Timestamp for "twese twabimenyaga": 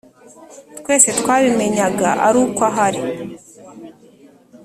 0.79-2.09